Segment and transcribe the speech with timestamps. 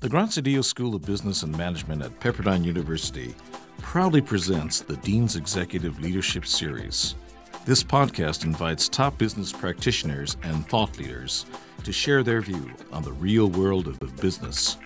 [0.00, 3.34] The Graziadio School of Business and Management at Pepperdine University
[3.82, 7.16] proudly presents the Dean's Executive Leadership Series.
[7.66, 11.44] This podcast invites top business practitioners and thought leaders
[11.84, 14.78] to share their view on the real world of business.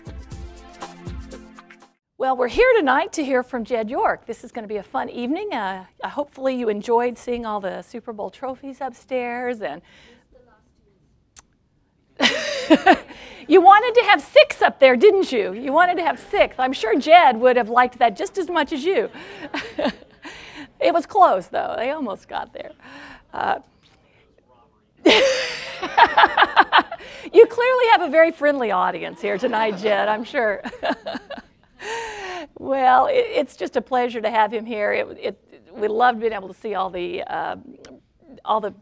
[2.19, 4.27] Well, we're here tonight to hear from Jed York.
[4.27, 5.55] This is going to be a fun evening.
[5.55, 9.81] Uh, hopefully, you enjoyed seeing all the Super Bowl trophies upstairs and.
[13.47, 15.53] You wanted to have six up there, didn't you?
[15.53, 16.57] You wanted to have six.
[16.59, 19.11] I'm sure Jed would have liked that just as much as you.
[20.81, 21.75] it was close, though.
[21.77, 22.73] They almost got there.
[23.33, 23.59] Uh,
[27.33, 30.63] you clearly have a very friendly audience here tonight, Jed, I'm sure.
[32.59, 34.93] well, it, it's just a pleasure to have him here.
[34.93, 37.57] It, it, we loved being able to see all the, uh,
[38.45, 38.73] all the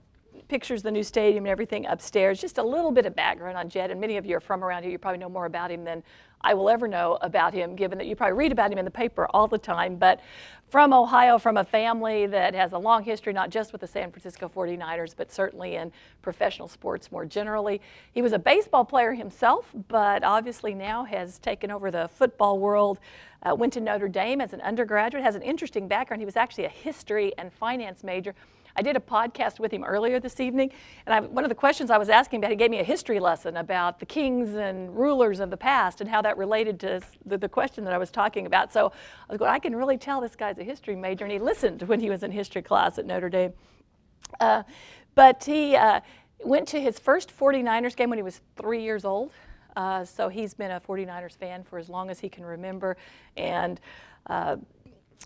[0.53, 2.39] pictures of the new stadium and everything upstairs.
[2.39, 4.83] Just a little bit of background on Jed, and many of you are from around
[4.83, 4.93] here.
[4.93, 6.03] You probably know more about him than
[6.43, 8.91] I will ever know about him, given that you probably read about him in the
[8.91, 9.97] paper all the time.
[9.97, 10.21] But
[10.69, 14.11] from Ohio, from a family that has a long history, not just with the San
[14.11, 17.81] Francisco 49ers, but certainly in professional sports more generally.
[18.13, 22.99] He was a baseball player himself, but obviously now has taken over the football world.
[23.43, 26.21] Uh, went to Notre Dame as an undergraduate, has an interesting background.
[26.21, 28.35] He was actually a history and finance major.
[28.77, 30.71] I did a podcast with him earlier this evening,
[31.07, 33.21] and I, one of the questions I was asking about, he gave me a history
[33.21, 37.39] lesson about the kings and rulers of the past and how that related to the,
[37.39, 38.73] the question that I was talking about.
[38.73, 38.93] So
[39.29, 41.83] I was going, I can really tell this guy's a history major, and he listened
[41.83, 43.53] when he was in history class at Notre Dame.
[44.41, 44.63] Uh,
[45.15, 46.01] but he uh,
[46.45, 49.31] went to his first 49ers game when he was three years old.
[49.77, 52.97] Uh, so he's been a 49ers fan for as long as he can remember.
[53.37, 53.81] And
[54.27, 54.57] uh,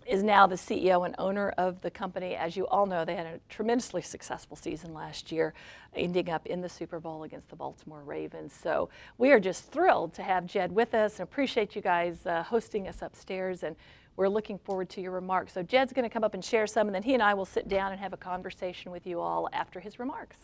[0.05, 2.35] is now the CEO and owner of the company.
[2.35, 5.53] As you all know, they had a tremendously successful season last year,
[5.95, 8.53] ending up in the Super Bowl against the Baltimore Ravens.
[8.53, 12.43] So we are just thrilled to have Jed with us and appreciate you guys uh,
[12.43, 13.63] hosting us upstairs.
[13.63, 13.75] And
[14.17, 15.53] we're looking forward to your remarks.
[15.53, 17.45] So Jed's going to come up and share some, and then he and I will
[17.45, 20.37] sit down and have a conversation with you all after his remarks.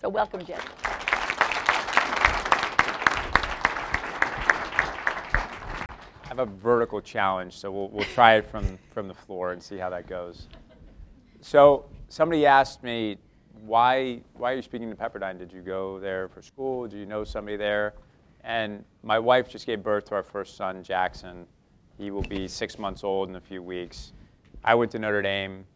[0.00, 0.60] So welcome, Jed.
[6.32, 9.76] Have a vertical challenge, so we'll, we'll try it from, from the floor and see
[9.76, 10.48] how that goes.
[11.42, 13.18] So somebody asked me,
[13.66, 15.38] why, why are you speaking to Pepperdine?
[15.38, 16.88] Did you go there for school?
[16.88, 17.92] Do you know somebody there?
[18.44, 21.46] And my wife just gave birth to our first son, Jackson.
[21.98, 24.12] He will be six months old in a few weeks.
[24.64, 25.66] I went to Notre Dame.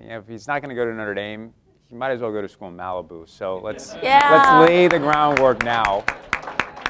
[0.00, 1.52] You know, if he's not going to go to Notre Dame,
[1.88, 3.28] he might as well go to school in Malibu.
[3.28, 4.28] So let's, yeah.
[4.30, 6.04] let's lay the groundwork now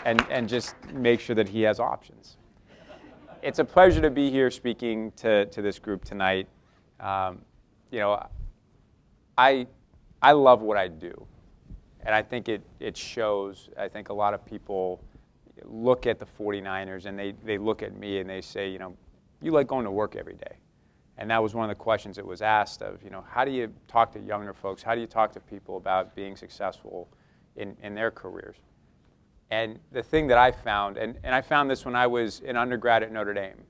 [0.04, 2.36] and, and just make sure that he has options
[3.42, 6.48] it's a pleasure to be here speaking to, to this group tonight.
[6.98, 7.40] Um,
[7.90, 8.26] you know,
[9.36, 9.66] I,
[10.20, 11.26] I love what I do.
[12.04, 13.68] And I think it, it shows.
[13.78, 15.02] I think a lot of people
[15.64, 18.96] look at the 49ers and they, they look at me and they say, you know,
[19.42, 20.56] you like going to work every day.
[21.18, 23.50] And that was one of the questions that was asked of, you know, how do
[23.50, 24.82] you talk to younger folks?
[24.82, 27.08] How do you talk to people about being successful
[27.56, 28.56] in, in their careers?
[29.50, 32.56] And the thing that I found, and, and I found this when I was an
[32.56, 33.64] undergrad at Notre Dame.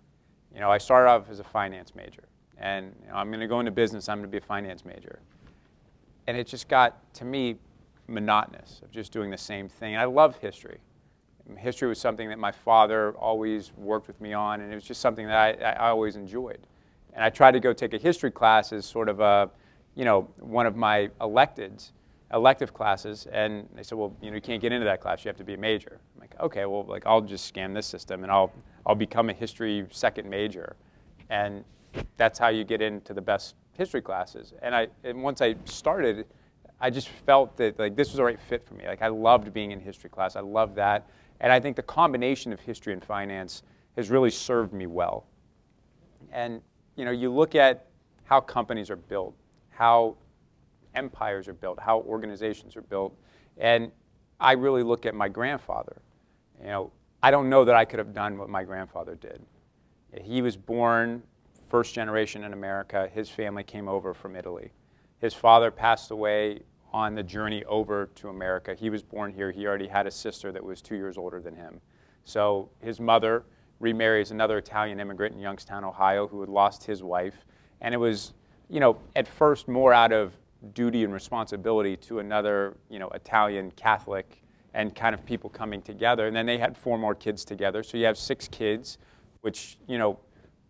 [0.55, 2.25] You know, I started off as a finance major.
[2.59, 4.85] And you know, I'm going to go into business, I'm going to be a finance
[4.85, 5.21] major.
[6.27, 7.57] And it just got, to me,
[8.07, 9.95] monotonous of just doing the same thing.
[9.95, 10.79] And I love history.
[11.57, 15.01] History was something that my father always worked with me on, and it was just
[15.01, 16.61] something that I, I always enjoyed.
[17.15, 19.51] And I tried to go take a history class as sort of a,
[19.97, 21.91] you know, one of my electeds
[22.33, 25.25] elective classes, and they said, well, you know, you can't get into that class.
[25.25, 25.99] You have to be a major.
[26.15, 28.53] I'm like, okay, well, like I'll just scam this system, and I'll
[28.87, 30.77] I'll become a history second major,
[31.29, 31.65] and
[32.17, 34.55] that's how you get into the best history classes.
[34.63, 36.27] And I and once I started,
[36.81, 38.87] I just felt that like this was the right fit for me.
[38.87, 40.37] Like I loved being in history class.
[40.37, 41.09] I loved that,
[41.41, 43.63] and I think the combination of history and finance
[43.97, 45.27] has really served me well.
[46.33, 46.61] And
[46.95, 47.87] you know, you look at
[48.25, 49.35] how companies are built,
[49.71, 50.17] how
[50.95, 53.17] empires are built, how organizations are built.
[53.59, 53.91] And
[54.39, 56.01] I really look at my grandfather.
[56.61, 56.93] You know,
[57.23, 59.43] I don't know that I could have done what my grandfather did.
[60.23, 61.23] He was born
[61.69, 63.09] first generation in America.
[63.13, 64.73] His family came over from Italy.
[65.19, 66.61] His father passed away
[66.93, 68.75] on the journey over to America.
[68.75, 69.51] He was born here.
[69.51, 71.81] He already had a sister that was two years older than him.
[72.25, 73.45] So his mother
[73.79, 77.45] remarries another Italian immigrant in Youngstown, Ohio, who had lost his wife.
[77.81, 78.33] And it was,
[78.69, 80.33] you know, at first more out of
[80.73, 84.43] duty and responsibility to another, you know, Italian Catholic
[84.75, 86.27] and kind of people coming together.
[86.27, 87.83] And then they had four more kids together.
[87.83, 88.99] So you have six kids,
[89.41, 90.19] which, you know,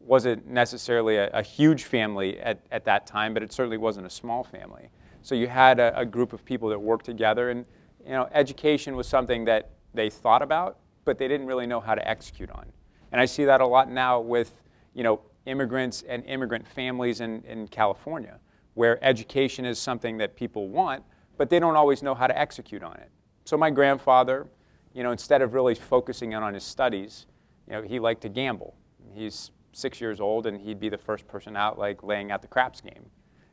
[0.01, 4.11] wasn't necessarily a, a huge family at, at that time, but it certainly wasn't a
[4.11, 4.89] small family.
[5.23, 7.67] So you had a, a group of people that worked together and,
[8.05, 11.95] you know, education was something that they thought about, but they didn't really know how
[11.95, 12.67] to execute on.
[13.13, 14.63] And I see that a lot now with,
[14.95, 18.39] you know, immigrants and immigrant families in, in California,
[18.81, 21.05] where education is something that people want,
[21.37, 23.11] but they don't always know how to execute on it.
[23.45, 24.47] So my grandfather,
[24.95, 27.27] you know, instead of really focusing in on his studies,
[27.67, 28.75] you know, he liked to gamble.
[29.13, 32.49] He's six years old, and he'd be the first person out, like laying out the
[32.49, 33.05] craps game.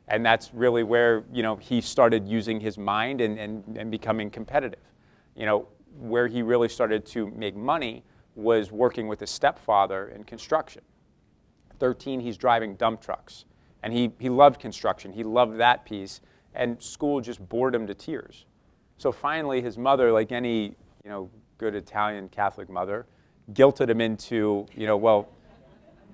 [0.08, 4.30] And that's really where, you know, he started using his mind and, and, and becoming
[4.30, 4.80] competitive.
[5.36, 8.02] You know, where he really started to make money
[8.34, 10.80] was working with his stepfather in construction.
[11.80, 13.44] 13, he's driving dump trucks.
[13.82, 15.12] And he, he loved construction.
[15.12, 16.20] He loved that piece.
[16.54, 18.46] And school just bored him to tears.
[18.96, 23.06] So finally, his mother, like any you know, good Italian Catholic mother,
[23.52, 25.28] guilted him into, you know, well,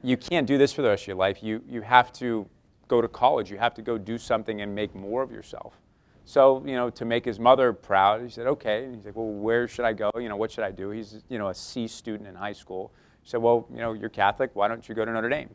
[0.02, 1.42] you can't do this for the rest of your life.
[1.42, 2.46] You, you have to
[2.88, 3.50] go to college.
[3.50, 5.80] You have to go do something and make more of yourself.
[6.26, 8.84] So, you know, to make his mother proud, he said, okay.
[8.84, 10.10] And he's like, well, where should I go?
[10.14, 10.90] You know, what should I do?
[10.90, 12.92] He's, you know, a C student in high school.
[13.22, 14.50] He said, well, you know, you're Catholic.
[14.54, 15.50] Why don't you go to Notre Dame?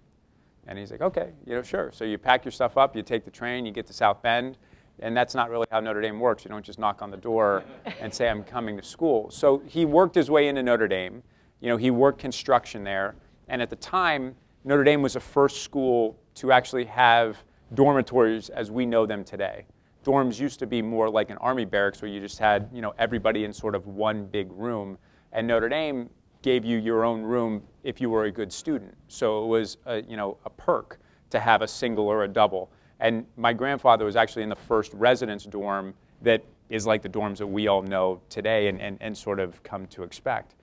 [0.67, 1.91] And he's like, okay, you know, sure.
[1.93, 4.57] So you pack your stuff up, you take the train, you get to South Bend,
[4.99, 6.43] and that's not really how Notre Dame works.
[6.43, 7.63] You don't just knock on the door
[7.99, 9.31] and say, I'm coming to school.
[9.31, 11.23] So he worked his way into Notre Dame.
[11.61, 13.15] You know, he worked construction there.
[13.47, 18.71] And at the time, Notre Dame was the first school to actually have dormitories as
[18.71, 19.65] we know them today.
[20.05, 22.93] Dorms used to be more like an army barracks where you just had, you know,
[22.97, 24.97] everybody in sort of one big room.
[25.33, 26.09] And Notre Dame
[26.41, 28.95] gave you your own room if you were a good student.
[29.07, 30.99] So it was, a, you know, a perk
[31.29, 32.71] to have a single or a double.
[32.99, 37.37] And my grandfather was actually in the first residence dorm that is like the dorms
[37.37, 40.55] that we all know today and, and, and sort of come to expect.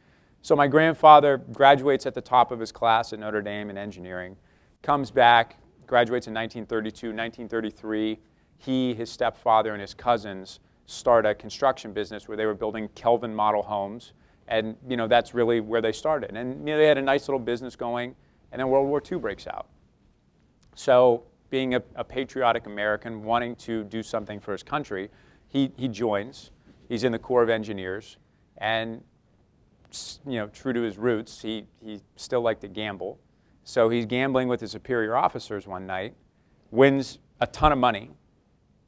[0.42, 4.36] So my grandfather graduates at the top of his class at Notre Dame in engineering,
[4.82, 8.18] comes back, graduates in 1932, 1933.
[8.58, 13.34] He, his stepfather, and his cousins start a construction business where they were building Kelvin
[13.34, 14.12] model homes.
[14.48, 16.36] And you know, that's really where they started.
[16.36, 18.14] And you know, they had a nice little business going,
[18.52, 19.68] and then World War II breaks out.
[20.74, 25.10] So being a, a, patriotic American, wanting to do something for his country,
[25.48, 26.50] he, he joins.
[26.88, 28.16] He's in the Corps of Engineers,
[28.58, 29.02] and
[30.26, 33.18] you know, true to his roots, he, he still liked to gamble.
[33.64, 36.14] So he's gambling with his superior officers one night,
[36.70, 38.10] wins a ton of money,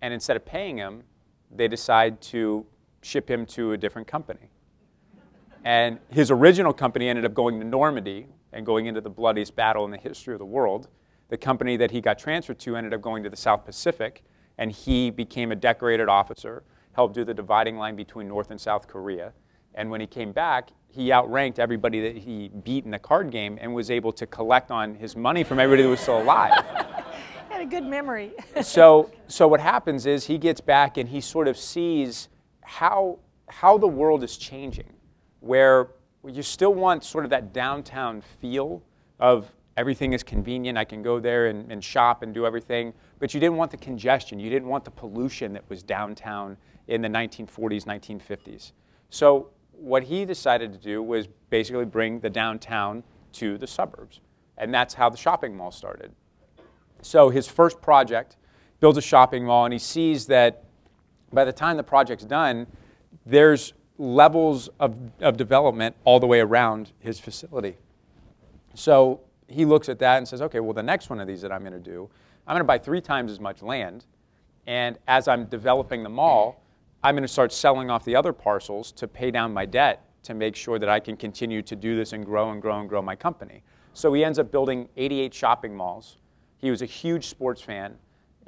[0.03, 1.03] and instead of paying him,
[1.51, 2.67] they decide to
[3.03, 4.51] ship him to a different company.
[5.69, 9.85] And his original company ended up going to Normandy and going into the bloodiest battle
[9.85, 10.89] in the history of the world.
[11.29, 14.23] The company that he got transferred to ended up going to the South Pacific,
[14.57, 16.63] and he became a decorated officer,
[16.93, 19.35] helped do the dividing line between North and South Korea.
[19.75, 23.59] And when he came back, he outranked everybody that he beat in the card game
[23.61, 26.65] and was able to collect on his money from everybody who was still alive.
[27.51, 28.33] had a good memory.
[28.63, 32.31] so, so what happens is he gets back and he sort of sees
[32.63, 33.19] how,
[33.49, 34.95] how the world is changing,
[35.41, 35.89] where
[36.27, 38.83] you still want sort of that downtown feel
[39.21, 40.77] of everything is convenient.
[40.77, 42.93] I can go there and, and, shop and do everything.
[43.21, 44.41] But you didn't want the congestion.
[44.41, 46.57] You didn't want the pollution that was downtown
[46.89, 48.73] in the 1940s, 1950s.
[49.11, 53.05] So what he decided to do was basically bring the downtown
[53.35, 54.21] to the suburbs.
[54.57, 56.13] And that's how the shopping mall started.
[57.03, 58.37] So his first project
[58.81, 60.65] builds a shopping mall, and he sees that
[61.33, 62.67] by the time the project's done,
[63.25, 67.77] there's levels of, of development all the way around his facility.
[68.75, 71.51] So he looks at that and says, okay, well, the next one of these that
[71.51, 72.09] I'm going to do,
[72.47, 74.07] I'm going to buy three times as much land.
[74.67, 76.63] And as I'm developing the mall,
[77.03, 80.35] I'm going to start selling off the other parcels to pay down my debt to
[80.35, 83.01] make sure that I can continue to do this and grow and grow and grow
[83.01, 83.63] my company.
[83.95, 86.19] So he ends up building 88 shopping malls.
[86.59, 87.97] He was a huge sports fan,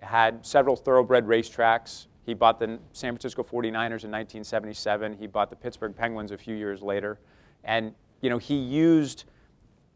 [0.03, 2.07] had several thoroughbred racetracks.
[2.25, 5.15] He bought the San Francisco 49ers in 1977.
[5.15, 7.19] He bought the Pittsburgh Penguins a few years later.
[7.65, 9.25] And you know, he used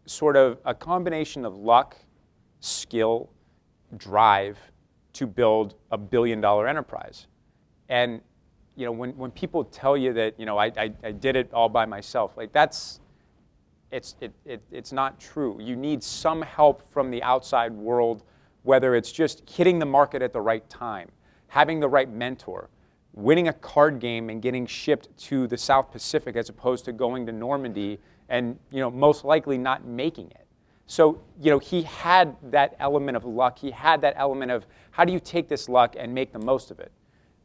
[0.07, 1.97] sort of a combination of luck,
[2.61, 3.31] skill,
[3.97, 4.59] drive
[5.15, 7.27] to build a billion dollar enterprise.
[7.89, 8.21] And
[8.77, 11.53] you know, when, when people tell you that, you know, I, I, I did it
[11.53, 13.01] all by myself, like that's,
[13.93, 15.59] it's, it, it, it's not true.
[15.61, 18.25] You need some help from the outside world,
[18.65, 21.09] whether it's just hitting the market at the right time,
[21.55, 22.69] having the right mentor,
[23.13, 27.25] winning a card game and getting shipped to the South Pacific as opposed to going
[27.25, 30.49] to Normandy and you know, most likely not making it.
[30.89, 33.57] So you know, he had that element of luck.
[33.57, 36.73] He had that element of how do you take this luck and make the most
[36.73, 36.91] of it?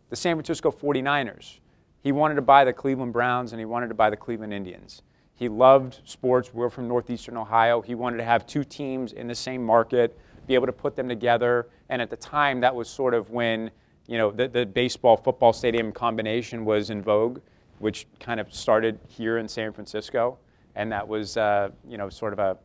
[0.09, 1.59] The San Francisco 49ers.
[2.01, 5.03] He wanted to buy the Cleveland Browns and he wanted to buy the Cleveland Indians.
[5.35, 6.51] He loved sports.
[6.51, 7.79] We're from northeastern Ohio.
[7.79, 11.07] He wanted to have two teams in the same market, be able to put them
[11.07, 11.67] together.
[11.89, 13.69] And at the time, that was sort of when
[14.09, 17.39] you know the, the baseball football stadium combination was in vogue
[17.79, 20.37] which kind of started here in San Francisco,
[20.75, 22.57] and that was uh, you know sort of a,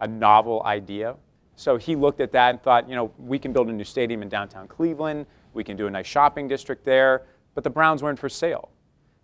[0.00, 1.14] a novel idea.
[1.56, 4.22] So he looked at that and thought, you know, we can build a new stadium
[4.22, 5.26] in downtown Cleveland.
[5.52, 7.26] We can do a nice shopping district there.
[7.54, 8.70] But the Browns weren't for sale.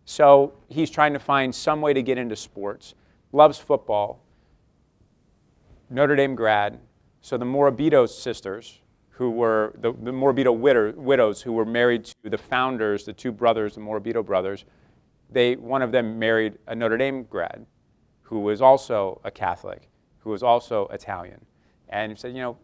[0.05, 2.95] So he's trying to find some way to get into sports.
[3.33, 4.23] Loves football.
[5.89, 6.79] Notre Dame grad.
[7.21, 8.80] So the Morabito sisters,
[9.21, 13.31] who were the, the Morabito widow, widows who were married to the founders, the two
[13.31, 14.65] brothers, the Morabito brothers,
[15.29, 17.67] they, one of them married a Notre Dame grad
[18.23, 21.45] who was also a Catholic, who was also Italian.
[21.91, 22.57] And said, you know,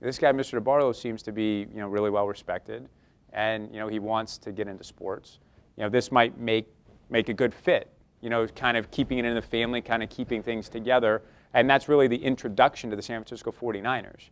[0.00, 0.58] this guy, Mr.
[0.58, 2.88] DeBartolo, seems to be, you know, really well respected,
[3.34, 5.38] and you know, he wants to get into sports.
[5.76, 6.66] You know, this might make
[7.10, 7.92] make a good fit.
[8.22, 11.20] You know, kind of keeping it in the family, kind of keeping things together,
[11.52, 14.30] and that's really the introduction to the San Francisco 49ers.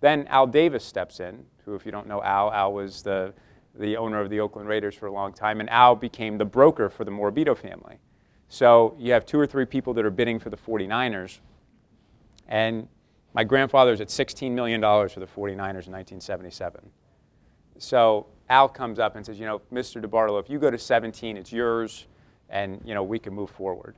[0.00, 3.34] Then Al Davis steps in, who, if you don't know Al, Al was the
[3.78, 6.90] the owner of the Oakland Raiders for a long time, and Al became the broker
[6.90, 7.98] for the Morabito family.
[8.48, 11.38] So you have two or three people that are bidding for the 49ers,
[12.48, 12.88] and
[13.34, 16.90] my grandfather's at $16 million for the 49ers in 1977.
[17.78, 20.02] So Al comes up and says, you know, Mr.
[20.02, 22.06] DeBartolo, if you go to 17, it's yours,
[22.48, 23.96] and, you know, we can move forward.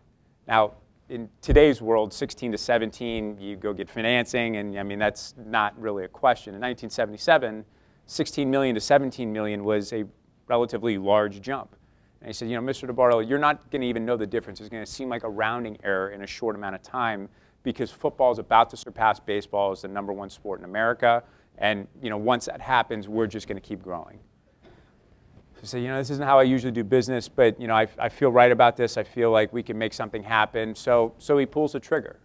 [0.49, 0.73] Now,
[1.11, 5.79] in today's world, 16 to 17, you go get financing, and I mean, that's not
[5.79, 6.55] really a question.
[6.55, 7.65] In 1977,
[8.07, 10.05] 16 million to 17 million was a
[10.47, 11.75] relatively large jump.
[12.21, 12.89] And he said, you know, Mr.
[12.89, 14.61] DeBartolo, you're not going to even know the difference.
[14.61, 17.29] It's going to seem like a rounding error in a short amount of time
[17.65, 21.25] because football is about to surpass baseball as the number one sport in America.
[21.59, 24.21] And you know, once that happens, we're just going to keep growing.
[25.61, 27.87] So say, you know, this isn't how I usually do business, but you know, I,
[27.99, 28.97] I feel right about this.
[28.97, 30.75] I feel like we can make something happen.
[30.75, 32.19] So, so he pulls the trigger.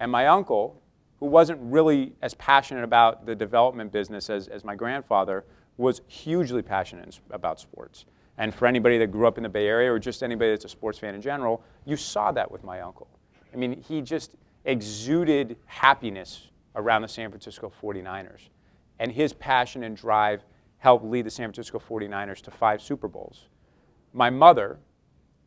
[0.00, 0.80] And my uncle,
[1.20, 5.44] who wasn't really as passionate about the development business as, as my grandfather,
[5.76, 8.06] was hugely passionate about sports.
[8.38, 10.68] And for anybody that grew up in the Bay Area or just anybody that's a
[10.68, 13.06] sports fan in general, you saw that with my uncle.
[13.52, 18.48] I mean, he just, exuded happiness around the San Francisco 49ers.
[18.98, 20.44] And his passion and drive
[20.82, 23.46] helped lead the San Francisco 49ers to five Super Bowls.
[24.12, 24.80] My mother,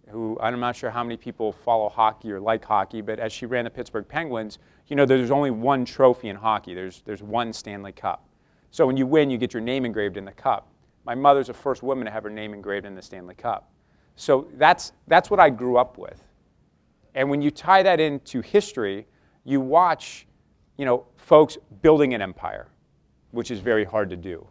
[0.10, 3.46] who I'm not sure how many people follow hockey or like hockey, but as she
[3.46, 6.74] ran the Pittsburgh Penguins, you know, there's only one trophy in hockey.
[6.74, 8.26] There's, there's one Stanley Cup.
[8.72, 10.70] So when you win, you get your name engraved in the cup.
[11.04, 13.70] My mother's the first woman to have her name engraved in the Stanley Cup.
[14.16, 16.24] So that's, that's what I grew up with.
[17.14, 19.06] And when you tie that into history,
[19.44, 20.28] you watch,
[20.78, 22.70] you know, folks building an empire,
[23.32, 24.48] which is very hard to do.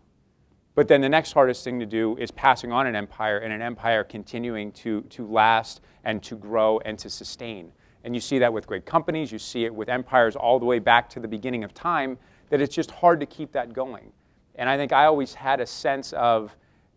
[0.74, 3.62] But then the next hardest thing to do is passing on an empire and an
[3.62, 7.70] empire continuing to, to last and to grow and to sustain.
[8.02, 10.78] And you see that with great companies, you see it with empires all the way
[10.78, 12.18] back to the beginning of time,
[12.50, 14.12] that it's just hard to keep that going.
[14.56, 16.54] And I think I always had a sense of,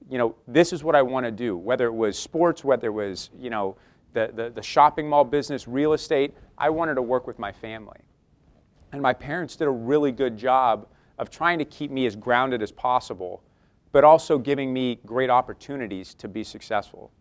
[0.10, 2.92] you know, this is what I want to do, whether it was sports, whether it
[2.92, 3.78] was, you know,
[4.14, 8.00] the, the, the shopping mall business, real estate, I wanted to work with my family.
[8.92, 10.88] And my parents did a really good job
[11.20, 13.44] of trying to keep me as grounded as possible,
[13.98, 17.12] but also giving me great opportunities to be successful.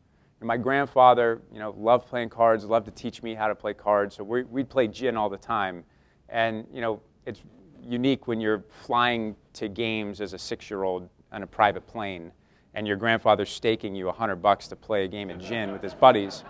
[0.40, 3.72] And my grandfather, you know, loved playing cards, loved to teach me how to play
[3.72, 4.14] cards.
[4.14, 5.84] So we, would play gin all the time.
[6.28, 7.40] And, you know, it's
[7.82, 12.30] unique when you're flying to games as a six-year-old on a private plane
[12.74, 15.82] and your grandfather's staking you a hundred bucks to play a game of gin with
[15.82, 16.44] his buddies.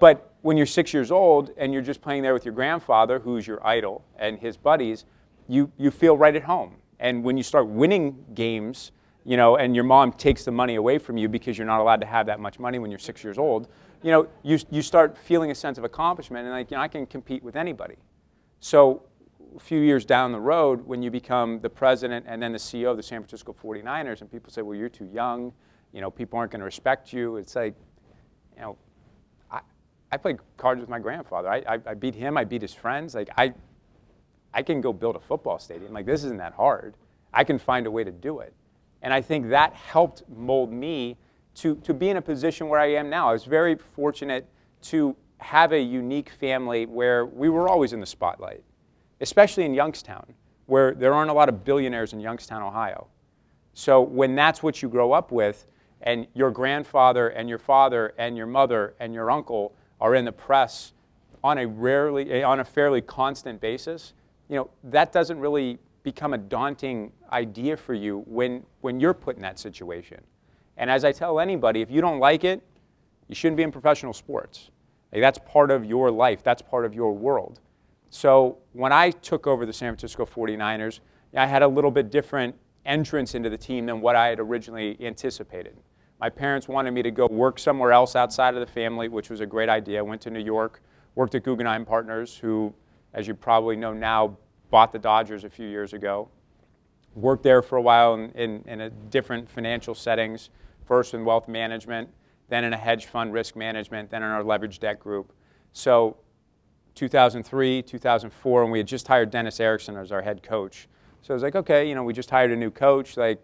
[0.00, 3.46] But when you're six years old and you're just playing there with your grandfather, who's
[3.46, 5.04] your idol, and his buddies,
[5.46, 6.74] you, you feel right at home.
[6.98, 8.90] And when you start winning games,
[9.24, 12.00] you know, and your mom takes the money away from you because you're not allowed
[12.00, 13.68] to have that much money when you're six years old,
[14.02, 16.88] you know, you, you start feeling a sense of accomplishment and like, you know, I
[16.88, 17.96] can compete with anybody.
[18.60, 19.02] So
[19.56, 22.90] a few years down the road, when you become the president and then the CEO
[22.90, 25.52] of the San Francisco 49ers, and people say, well, you're too young,
[25.92, 27.36] you know, people aren't going to respect you.
[27.36, 27.74] It's like,
[28.56, 28.76] you know,
[29.50, 29.60] I
[30.12, 31.48] I played cards with my grandfather.
[31.48, 32.36] I, I, I, beat him.
[32.36, 33.14] I beat his friends.
[33.14, 33.52] Like I,
[34.52, 35.92] I can go build a football stadium.
[35.92, 36.94] Like this isn't that hard.
[37.32, 38.54] I can find a way to do it.
[39.04, 41.16] And I think that helped mold me
[41.56, 43.28] to, to be in a position where I am now.
[43.28, 44.48] I was very fortunate
[44.82, 48.64] to have a unique family where we were always in the spotlight,
[49.20, 50.34] especially in Youngstown,
[50.66, 53.06] where there aren't a lot of billionaires in Youngstown, Ohio.
[53.74, 55.66] So when that's what you grow up with,
[56.04, 60.32] and your grandfather and your father and your mother and your uncle are in the
[60.32, 60.92] press
[61.42, 64.12] on a rarely on a fairly constant basis,
[64.48, 69.34] you know, that doesn't really become a daunting idea for you when when you're put
[69.34, 70.20] in that situation.
[70.76, 72.62] And as I tell anybody, if you don't like it,
[73.28, 74.70] you shouldn't be in professional sports.
[75.12, 76.42] Like, that's part of your life.
[76.42, 77.60] That's part of your world.
[78.10, 81.00] So when I took over the San Francisco 49ers,
[81.36, 84.96] I had a little bit different entrance into the team than what I had originally
[85.00, 85.76] anticipated.
[86.20, 89.40] My parents wanted me to go work somewhere else outside of the family, which was
[89.40, 89.98] a great idea.
[89.98, 90.80] I went to New York,
[91.14, 92.74] worked at Guggenheim Partners, who,
[93.14, 94.36] as you probably know now,
[94.74, 96.28] bought the Dodgers a few years ago.
[97.14, 100.50] Worked there for a while in, in, in different financial settings,
[100.84, 102.08] first in wealth management,
[102.48, 105.32] then in a hedge fund risk management, then in our leverage debt group.
[105.74, 106.16] So
[106.96, 110.88] 2003, 2004, and we had just hired Dennis Erickson as our head coach.
[111.22, 113.16] So I was like, okay, you know, we just hired a new coach.
[113.16, 113.40] Like,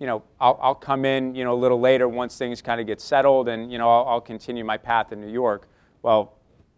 [0.00, 2.86] you know, I'll, I'll come in, you know, a little later once things kind of
[2.86, 5.66] get settled, and you know, I'll, I'll continue my path in New York.
[6.02, 6.34] Well,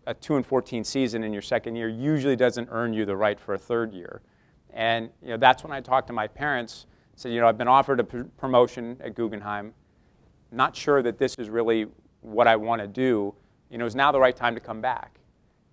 [0.07, 3.39] a two and 14 season in your second year usually doesn't earn you the right
[3.39, 4.23] for a third year,
[4.71, 6.87] and you know, that's when I talked to my parents.
[7.17, 9.73] Said, you know, I've been offered a pr- promotion at Guggenheim.
[10.51, 11.87] Not sure that this is really
[12.23, 13.35] what I want to do.
[13.71, 15.21] You know, is now the right time to come back?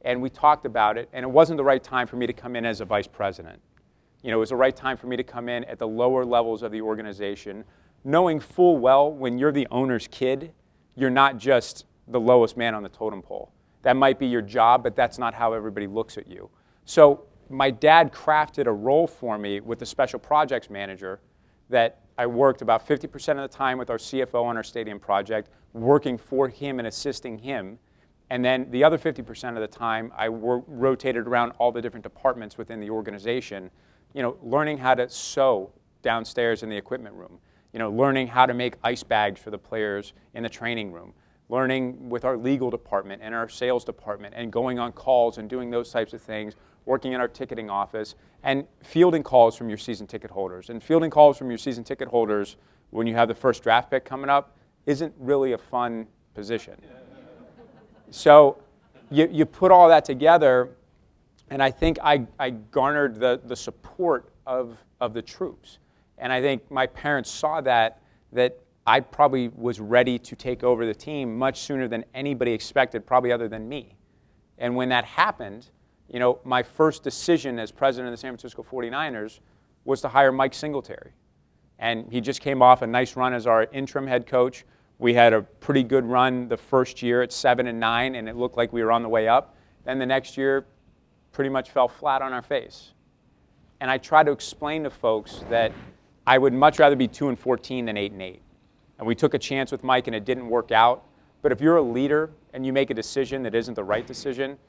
[0.04, 2.56] and we talked about it, and it wasn't the right time for me to come
[2.56, 3.62] in as a vice president.
[4.24, 6.26] You know, it was the right time for me to come in at the lower
[6.26, 7.64] levels of the organization,
[8.04, 10.54] knowing full well when you're the owner's kid,
[10.96, 13.52] you're not just the lowest man on the totem pole.
[13.84, 16.50] That might be your job, but that's not how everybody looks at you.
[16.86, 21.20] So my dad crafted a role for me with the special projects manager
[21.70, 25.50] that I worked about 50% of the time with our CFO on our stadium project,
[25.74, 27.80] working for him and assisting him
[28.32, 32.04] and then the other 50% of the time, I wor- rotated around all the different
[32.04, 33.70] departments within the organization,
[34.14, 35.70] you know, learning how to sew
[36.02, 37.40] downstairs in the equipment room,
[37.74, 41.14] you know, learning how to make ice bags for the players in the training room,
[41.52, 45.70] learning with our legal department and our sales department and going on calls and doing
[45.70, 46.56] those types of things,
[46.86, 50.70] working in our ticketing office and fielding calls from your season ticket holders.
[50.70, 52.56] And fielding calls from your season ticket holders
[52.90, 54.56] when you have the first draft pick coming up
[54.86, 56.82] isn't really a fun position.
[58.12, 58.58] So
[59.10, 60.70] you, you put all that together,
[61.50, 65.80] and I think I, I garnered the, the support of, of the troops.
[66.18, 70.86] And I think my parents saw that, that I probably was ready to take over
[70.86, 73.96] the team much sooner than anybody expected, probably other than me.
[74.58, 75.70] And when that happened,
[76.08, 79.40] you know, my first decision as president of the San Francisco 49ers
[79.86, 81.12] was to hire Mike Singletary.
[81.80, 84.66] And he just came off a nice run as our interim head coach.
[85.00, 88.36] We had a pretty good run the first year at seven and nine, and it
[88.36, 89.56] looked like we were on the way up.
[89.84, 90.66] Then the next year,
[91.32, 92.92] pretty much fell flat on our face.
[93.80, 95.72] And I try to explain to folks that
[96.28, 98.42] I would much rather be two and 14 than eight and eight.
[99.02, 101.04] And we took a chance with Mike, and it didn't work out.
[101.42, 104.60] But if you're a leader and you make a decision that isn't the right decision,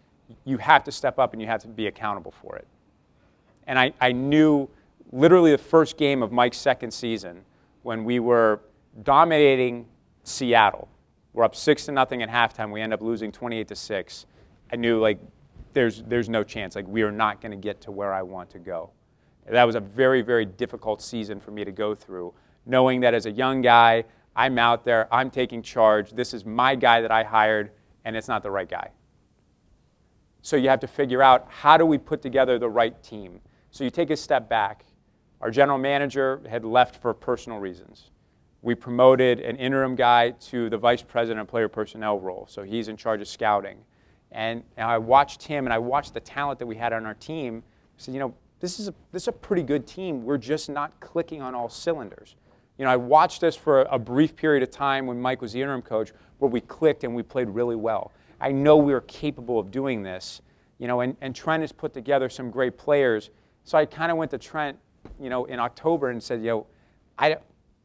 [0.47, 2.67] you have to step up and you have to be accountable for it.
[3.67, 4.71] And I, I knew
[5.13, 7.43] literally the first game of Mike's second season
[7.83, 8.61] when we were
[9.03, 9.87] dominating
[10.25, 10.89] Seattle.
[11.35, 12.73] We're up six to nothing at halftime.
[12.73, 14.25] We end up losing 28 to six.
[14.73, 15.19] I knew like
[15.75, 16.75] there's there's no chance.
[16.75, 18.93] Like we are not going to get to where I want to go.
[19.47, 22.33] That was a very very difficult season for me to go through,
[22.65, 26.13] knowing that as a young guy, I'm out there, I'm taking charge.
[26.13, 27.71] This is my guy that I hired,
[28.05, 28.91] and it's not the right guy.
[30.41, 33.41] So you have to figure out how do we put together the right team.
[33.71, 34.85] So you take a step back.
[35.41, 38.11] Our general manager had left for personal reasons
[38.63, 42.47] we promoted an interim guy to the vice president of player personnel role.
[42.49, 43.79] So he's in charge of scouting.
[44.31, 47.15] And, and I watched him and I watched the talent that we had on our
[47.15, 47.63] team.
[47.67, 50.25] I said, you know, this is, a, this is a pretty good team.
[50.25, 52.37] We're just not clicking on all cylinders.
[52.79, 55.61] You know, I watched this for a brief period of time when Mike was the
[55.61, 58.13] interim coach where we clicked and we played really well.
[58.41, 60.43] I know we are capable of doing this,
[60.79, 63.31] you know, and, and Trent has put together some great players.
[63.65, 64.79] So I kind of went to Trent,
[65.21, 66.67] you know, in October and said, yo,
[67.19, 67.37] I,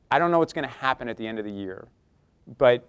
[0.10, 1.88] I don't know what's going to happen at the end of the year,
[2.58, 2.88] but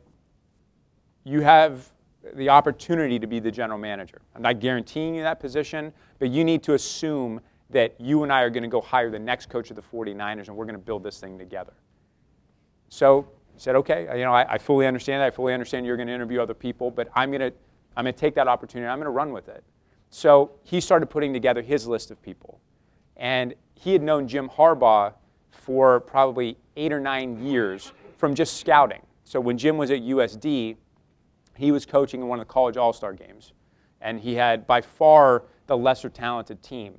[1.25, 1.91] you have
[2.35, 4.23] the opportunity to be the general manager.
[4.35, 8.43] I'm not guaranteeing you that position, but you need to assume that you and I
[8.43, 10.85] are going to go hire the next coach of the 49ers and we're going to
[10.85, 11.75] build this thing together.
[12.89, 15.27] So I said, okay, you know, I, I fully understand that.
[15.27, 17.53] I fully understand you're going to interview other people, but I'm going to,
[17.97, 18.89] I'm going to take that opportunity.
[18.89, 19.65] I'm going to run with it.
[20.11, 22.61] So he started putting together his list of people.
[23.17, 25.13] And he had known Jim Harbaugh
[25.51, 29.03] for probably eight or nine years from just scouting.
[29.25, 30.77] So when Jim was at USD,
[31.57, 33.53] he was coaching in one of the college all star games.
[34.01, 36.95] And he had by far the lesser talented team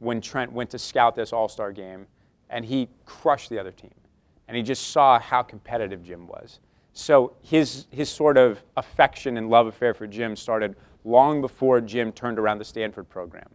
[0.00, 2.06] when Trent went to scout this all star game.
[2.50, 3.92] And he crushed the other team.
[4.48, 6.60] And he just saw how competitive Jim was.
[6.92, 12.12] So his, his sort of affection and love affair for Jim started long before Jim
[12.12, 13.48] turned around the Stanford program.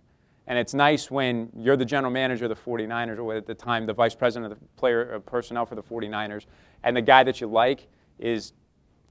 [0.48, 3.86] And it's nice when you're the general manager of the 49ers, or at the time,
[3.86, 6.46] the vice president of the player of personnel for the 49ers,
[6.84, 8.54] and the guy that you like is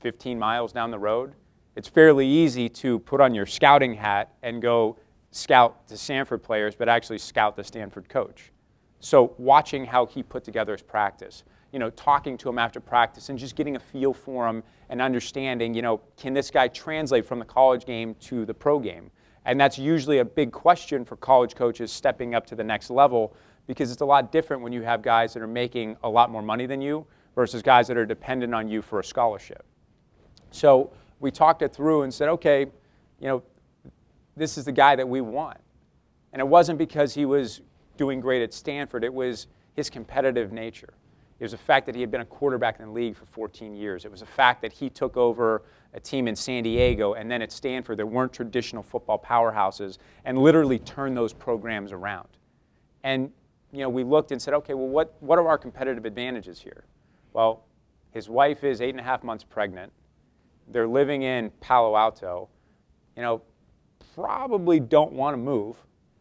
[0.00, 1.34] 15 miles down the road.
[1.76, 4.96] It's fairly easy to put on your scouting hat and go
[5.30, 8.50] scout the Stanford players, but actually scout the Stanford coach.
[9.00, 11.44] So watching how he put together his practice.
[11.76, 15.02] You know, talking to him after practice and just getting a feel for him and
[15.02, 19.10] understanding, you know, can this guy translate from the college game to the pro game?
[19.44, 23.36] And that's usually a big question for college coaches stepping up to the next level
[23.66, 26.40] because it's a lot different when you have guys that are making a lot more
[26.40, 29.62] money than you versus guys that are dependent on you for a scholarship.
[30.52, 32.60] So we talked it through and said, okay,
[33.20, 33.42] you know,
[34.34, 35.58] this is the guy that we want.
[36.32, 37.60] And it wasn't because he was
[37.98, 40.94] doing great at Stanford, it was his competitive nature.
[41.38, 43.74] It was a fact that he had been a quarterback in the league for 14
[43.74, 44.04] years.
[44.04, 47.42] It was a fact that he took over a team in San Diego and then
[47.42, 52.28] at Stanford that weren't traditional football powerhouses and literally turned those programs around.
[53.04, 53.30] And
[53.72, 56.84] you know, we looked and said, okay, well, what, what are our competitive advantages here?
[57.34, 57.64] Well,
[58.12, 59.92] his wife is eight and a half months pregnant.
[60.68, 62.48] They're living in Palo Alto.
[63.14, 63.42] You know,
[64.14, 65.76] probably don't want to move.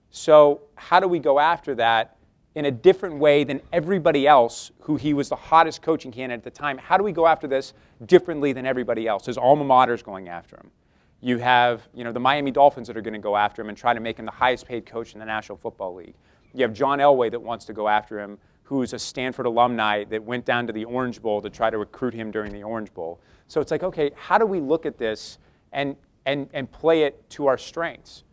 [0.09, 2.14] So, how do we go after that
[2.55, 6.43] in a different way than everybody else who he was the hottest coaching candidate at
[6.43, 6.77] the time.
[6.77, 7.73] How do we go after this
[8.05, 9.25] differently than everybody else?
[9.25, 10.71] His alma mater is going after him.
[11.19, 13.77] You have you know, the Miami Dolphins that are going to go after him and
[13.77, 16.15] try to make him the highest paid coach in the National Football League.
[16.53, 20.23] You have John Elway that wants to go after him, who's a Stanford alumni that
[20.23, 23.19] went down to the Orange Bowl to try to recruit him during the Orange Bowl.
[23.47, 25.39] So it's like, okay, how do we look at this
[25.73, 28.23] and, and, and play it to our strengths?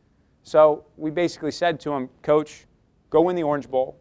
[0.45, 2.67] So we basically said to him, Coach,
[3.11, 3.99] go win the Orange Bowl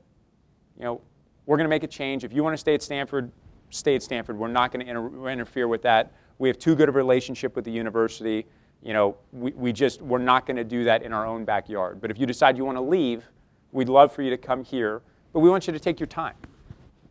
[0.77, 1.01] you know,
[1.45, 2.23] we're going to make a change.
[2.23, 3.31] If you want to stay at Stanford,
[3.69, 4.37] stay at Stanford.
[4.37, 6.11] We're not going to inter- interfere with that.
[6.37, 8.45] We have too good of a relationship with the university.
[8.81, 12.01] You know, we, we just, we're not going to do that in our own backyard.
[12.01, 13.23] But if you decide you want to leave,
[13.71, 15.01] we'd love for you to come here,
[15.33, 16.35] but we want you to take your time.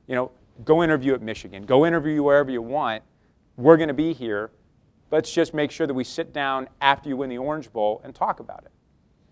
[0.06, 0.30] You know,
[0.64, 3.02] go interview at Michigan, go interview wherever you want.
[3.56, 4.50] We're going to be here.
[5.10, 8.14] Let's just make sure that we sit down after you win the Orange Bowl and
[8.14, 8.70] talk about it.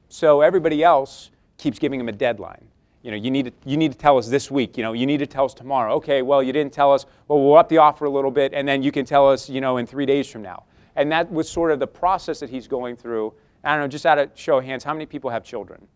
[0.09, 2.69] So everybody else keeps giving him a deadline
[3.09, 5.07] you know, you need, to, you need to tell us this week, you know, you
[5.07, 5.95] need to tell us tomorrow.
[5.95, 8.69] Okay, well, you didn't tell us, well, we'll up the offer a little bit, and
[8.69, 10.65] then you can tell us, you know, in three days from now.
[10.95, 13.33] And that was sort of the process that he's going through.
[13.65, 15.89] I don't know, just out of show of hands, how many people have children?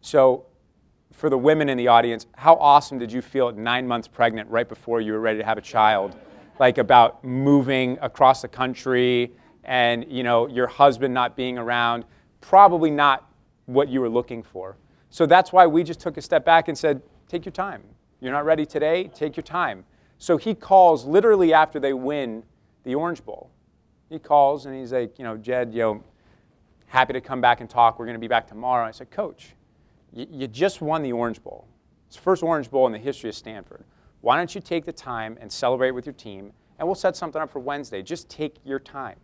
[0.00, 0.46] So,
[1.12, 4.48] for the women in the audience, how awesome did you feel at nine months pregnant
[4.48, 6.16] right before you were ready to have a child?
[6.58, 9.32] Like about moving across the country
[9.64, 12.06] and, you know, your husband not being around,
[12.40, 13.30] probably not
[13.66, 14.78] what you were looking for.
[15.10, 17.82] So that's why we just took a step back and said, take your time.
[18.20, 19.84] You're not ready today, take your time.
[20.18, 22.44] So he calls literally after they win
[22.84, 23.50] the Orange Bowl.
[24.08, 26.02] He calls and he's like, you know, Jed, yo,
[26.86, 27.98] happy to come back and talk.
[27.98, 28.86] We're going to be back tomorrow.
[28.86, 29.54] I said, Coach,
[30.12, 31.66] you, you just won the Orange Bowl.
[32.06, 33.84] It's the first Orange Bowl in the history of Stanford.
[34.20, 36.52] Why don't you take the time and celebrate with your team?
[36.78, 38.02] And we'll set something up for Wednesday.
[38.02, 39.16] Just take your time.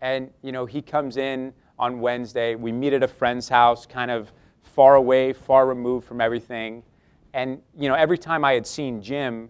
[0.00, 2.54] And, you know, he comes in on Wednesday.
[2.54, 4.32] We meet at a friend's house, kind of
[4.66, 6.82] far away, far removed from everything.
[7.34, 9.48] And you know, every time I had seen Jim,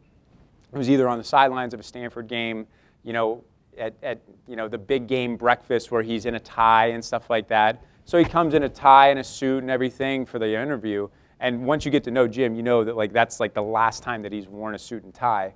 [0.73, 2.67] it was either on the sidelines of a Stanford game,
[3.03, 3.45] you know,
[3.79, 7.31] at, at you know the big game breakfast where he's in a tie and stuff
[7.31, 7.83] like that.
[8.05, 11.09] So he comes in a tie and a suit and everything for the interview.
[11.41, 14.03] And once you get to know Jim, you know that like that's like the last
[14.03, 15.55] time that he's worn a suit and tie.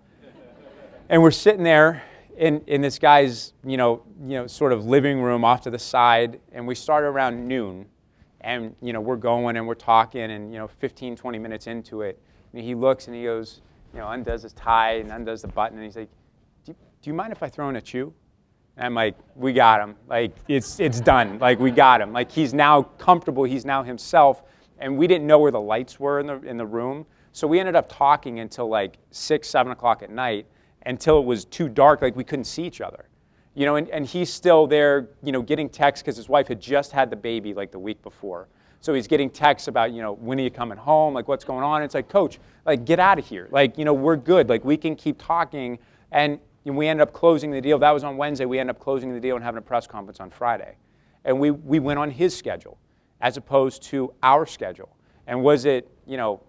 [1.09, 2.03] and we're sitting there
[2.37, 5.79] in, in this guy's, you know, you know, sort of living room off to the
[5.79, 7.87] side, and we start around noon
[8.42, 12.03] and you know we're going and we're talking and you know 15 20 minutes into
[12.03, 12.20] it
[12.55, 13.61] he looks and he goes
[13.92, 16.11] you know undoes his tie and undoes the button and he's like
[16.64, 18.12] do you, do you mind if i throw in a chew?
[18.76, 19.96] And i'm like we got him.
[20.09, 21.38] Like it's it's done.
[21.38, 22.12] Like we got him.
[22.12, 23.44] Like he's now comfortable.
[23.44, 24.42] He's now himself.
[24.79, 27.05] And we didn't know where the lights were in the in the room.
[27.33, 30.46] So we ended up talking until like six seven o'clock at night
[30.87, 32.00] until it was too dark.
[32.00, 33.10] Like we couldn't see each other
[33.61, 36.59] you know, and, and he's still there, you know, getting texts because his wife had
[36.59, 38.49] just had the baby like the week before.
[38.81, 41.12] So he's getting texts about, you know, when are you coming home?
[41.12, 41.83] Like, what's going on?
[41.83, 43.49] It's like, coach, like, get out of here.
[43.51, 44.49] Like, you know, we're good.
[44.49, 45.79] Like, we can keep talking.
[46.11, 47.79] And we ended up closing the deal.
[47.79, 48.46] That was on Wednesday.
[48.46, 50.77] We ended up closing the deal and having a press conference on Friday.
[51.27, 52.79] And we, we went on his schedule
[53.20, 54.96] as opposed to our schedule.
[55.27, 56.40] And was it, you know,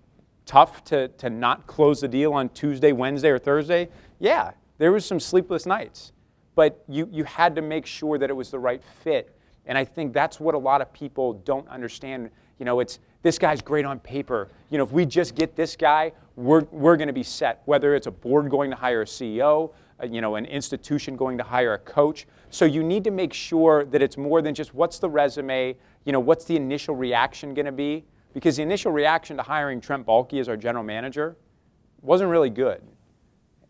[0.45, 3.89] tough to, to not close the deal on Tuesday, Wednesday, or Thursday?
[4.19, 6.13] Yeah, there was some sleepless nights
[6.55, 9.35] but you, you had to make sure that it was the right fit.
[9.65, 12.29] And I think that's what a lot of people don't understand.
[12.59, 14.49] You know, it's this guy's great on paper.
[14.69, 17.95] You know, if we just get this guy, we're, we're going to be set, whether
[17.95, 21.43] it's a board going to hire a CEO, uh, you know, an institution going to
[21.43, 22.25] hire a coach.
[22.49, 26.11] So you need to make sure that it's more than just what's the resume, you
[26.11, 28.05] know, what's the initial reaction going to be?
[28.33, 31.35] Because the initial reaction to hiring Trent Baalke as our general manager
[32.01, 32.81] wasn't really good.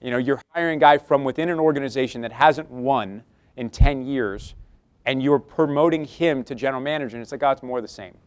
[0.02, 3.24] You know, you're hiring a guy from within an organization that hasn't won
[3.56, 4.56] in 10 years,
[5.06, 8.18] and you're promoting him to general manager, and it's like, oh, it's more the same.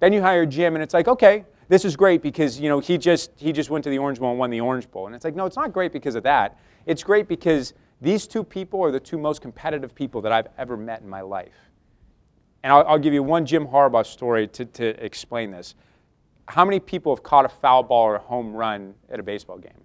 [0.00, 2.98] Then you hire Jim, and it's like, okay, this is great because you know he
[2.98, 5.06] just he just went to the Orange Bowl and won the Orange Bowl.
[5.06, 6.58] And it's like, no, it's not great because of that.
[6.86, 10.76] It's great because these two people are the two most competitive people that I've ever
[10.76, 11.70] met in my life.
[12.62, 15.74] And I'll, I'll give you one Jim Harbaugh story to, to explain this.
[16.48, 19.58] How many people have caught a foul ball or a home run at a baseball
[19.58, 19.83] game?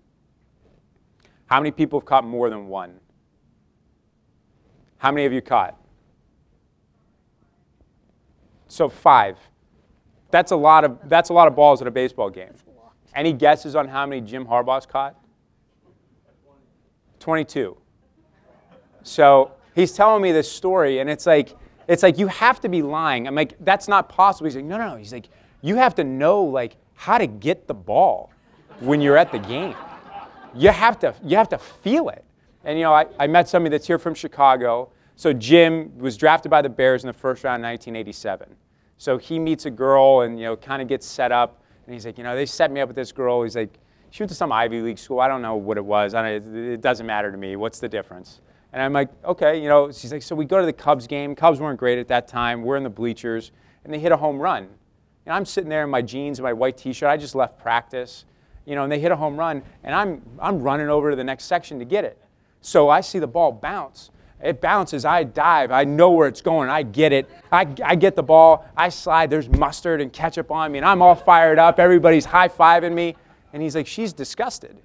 [1.50, 3.00] How many people have caught more than one?
[5.00, 5.76] How many have you caught?
[8.68, 9.38] So five.
[10.30, 12.54] That's a lot of that's a lot of balls at a baseball game.
[13.16, 15.16] Any guesses on how many Jim Harbaugh's caught?
[17.20, 17.76] 22.
[19.02, 21.56] So he's telling me this story, and it's like
[21.88, 23.28] it's like you have to be lying.
[23.28, 24.46] I'm like, that's not possible.
[24.46, 24.96] He's like, no, no, no.
[24.98, 25.30] He's like,
[25.62, 28.32] you have to know like how to get the ball
[28.82, 29.76] when you're at the game.
[30.56, 32.24] You have to you have to feel it.
[32.64, 34.92] And you know, I, I met somebody that's here from Chicago.
[35.16, 38.56] So Jim was drafted by the Bears in the first round in 1987.
[38.98, 41.62] So he meets a girl and you know kind of gets set up.
[41.86, 43.42] And he's like, you know, they set me up with this girl.
[43.42, 43.74] He's like,
[44.12, 45.20] she went to some Ivy League school.
[45.20, 46.14] I don't know what it was.
[46.16, 47.56] it doesn't matter to me.
[47.56, 48.42] What's the difference?
[48.74, 49.92] And I'm like, okay, you know.
[49.92, 51.36] She's like, so we go to the Cubs game.
[51.36, 52.64] Cubs weren't great at that time.
[52.64, 53.52] We're in the bleachers,
[53.84, 54.68] and they hit a home run.
[55.26, 57.10] And I'm sitting there in my jeans and my white T-shirt.
[57.10, 58.26] I just left practice,
[58.70, 61.24] you know, and they hit a home run, and I'm I'm running over to the
[61.24, 62.18] next section to get it.
[62.62, 65.04] So I see the ball bounce, it bounces.
[65.04, 65.72] I dive.
[65.72, 66.70] I know where it's going.
[66.70, 67.30] I get it.
[67.52, 68.66] I, I get the ball.
[68.76, 69.30] I slide.
[69.30, 71.80] There's mustard and ketchup on me, and I'm all fired up.
[71.80, 73.16] Everybody's high fiving me.
[73.52, 74.78] And he's like, she's disgusted.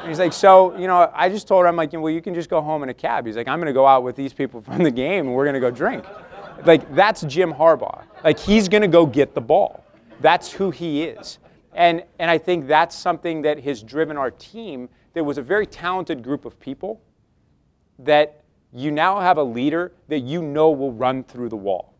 [0.00, 2.34] And he's like, so, you know, I just told her, I'm like, well, you can
[2.34, 3.26] just go home in a cab.
[3.26, 5.44] He's like, I'm going to go out with these people from the game, and we're
[5.44, 6.04] going to go drink.
[6.64, 8.02] Like, that's Jim Harbaugh.
[8.22, 9.84] Like, he's going to go get the ball.
[10.20, 11.38] That's who he is.
[11.76, 14.88] And, and I think that's something that has driven our team.
[15.12, 17.02] There was a very talented group of people
[17.98, 21.94] that you now have a leader that you know will run through the wall.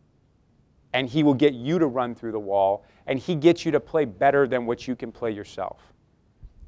[0.95, 3.81] And he will get you to run through the wall, and he gets you to
[3.81, 5.83] play better than what you can play yourself.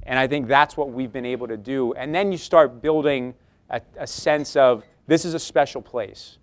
[0.03, 1.95] And I think that's what we've been able to do.
[1.95, 3.35] And then you start building
[3.71, 6.37] a, a sense of this is a special place.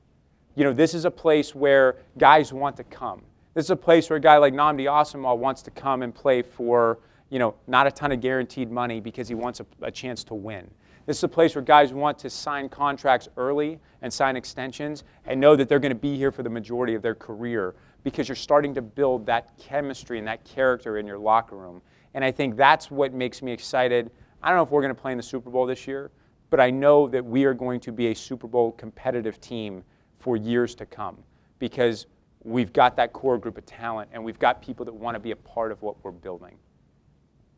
[0.55, 3.21] You know, this is a place where guys want to come.
[3.55, 6.41] This is a place where a guy like Nnamdi Asomugha wants to come and play
[6.41, 10.25] for, you know, not a ton of guaranteed money because he wants a, a chance
[10.25, 10.69] to win.
[11.05, 15.39] This is a place where guys want to sign contracts early and sign extensions and
[15.39, 18.35] know that they're going to be here for the majority of their career because you're
[18.35, 21.81] starting to build that chemistry and that character in your locker room.
[22.13, 24.11] And I think that's what makes me excited.
[24.43, 26.11] I don't know if we're going to play in the Super Bowl this year,
[26.49, 29.85] but I know that we are going to be a Super Bowl competitive team
[30.17, 31.17] for years to come
[31.57, 32.05] because
[32.45, 35.31] we've got that core group of talent and we've got people that want to be
[35.31, 36.55] a part of what we're building.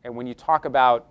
[0.02, 1.08] And when you talk about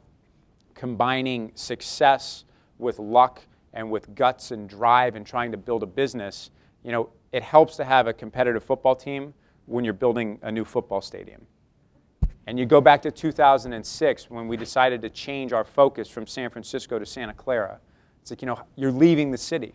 [0.73, 2.43] combining success
[2.79, 3.41] with luck
[3.73, 6.49] and with guts and drive and trying to build a business,
[6.83, 9.33] you know, it helps to have a competitive football team
[9.67, 11.45] when you're building a new football stadium.
[12.47, 16.49] And you go back to 2006 when we decided to change our focus from San
[16.49, 17.79] Francisco to Santa Clara.
[18.21, 19.73] It's like, you know, you're leaving the city.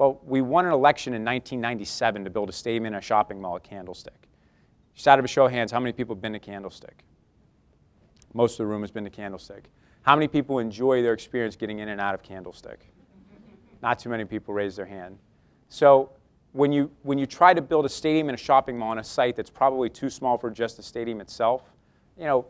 [0.00, 3.56] Well, we won an election in 1997 to build a stadium and a shopping mall
[3.56, 4.30] at Candlestick.
[4.94, 7.04] Just out of a show of hands, how many people have been to Candlestick?
[8.32, 9.68] Most of the room has been to Candlestick.
[10.00, 12.86] How many people enjoy their experience getting in and out of Candlestick?
[13.82, 15.18] Not too many people raise their hand.
[15.68, 16.12] So
[16.52, 19.04] when you, when you try to build a stadium and a shopping mall on a
[19.04, 21.74] site that's probably too small for just the stadium itself,
[22.16, 22.46] you know,